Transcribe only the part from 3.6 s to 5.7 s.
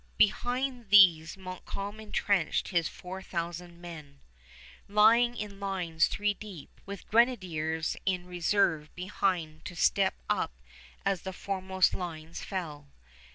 men, lying in